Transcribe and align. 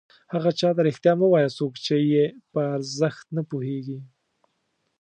هغه 0.33 0.49
چاته 0.59 0.81
رښتیا 0.87 1.13
مه 1.19 1.27
وایه 1.29 1.49
څوک 1.57 1.73
چې 1.85 1.95
یې 2.13 2.25
په 2.51 2.59
ارزښت 2.75 3.25
نه 3.37 3.41
پوهېږي. 3.49 3.99